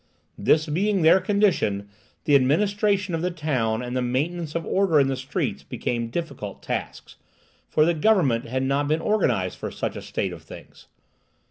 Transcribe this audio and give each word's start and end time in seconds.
This 0.39 0.65
being 0.65 1.03
their 1.03 1.19
condition, 1.19 1.87
the 2.25 2.33
administration 2.33 3.13
of 3.13 3.21
the 3.21 3.29
town 3.29 3.83
and 3.83 3.95
the 3.95 4.01
maintenance 4.01 4.55
of 4.55 4.65
order 4.65 4.99
in 4.99 5.09
the 5.09 5.15
streets 5.15 5.61
became 5.61 6.07
difficult 6.09 6.63
tasks, 6.63 7.17
for 7.69 7.85
the 7.85 7.93
government 7.93 8.45
had 8.45 8.63
not 8.63 8.87
been 8.87 8.99
organized 8.99 9.59
for 9.59 9.69
such 9.69 9.95
a 9.95 10.01
state 10.01 10.33
of 10.33 10.41
things. 10.41 10.87